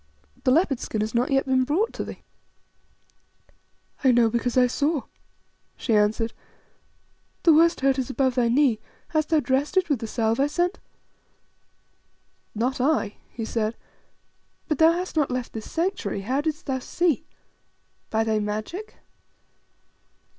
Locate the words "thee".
2.03-2.23